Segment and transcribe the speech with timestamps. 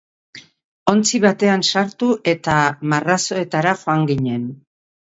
[0.93, 2.59] Ontzi batean sartu eta
[2.95, 4.53] marrazoetara joan ginen.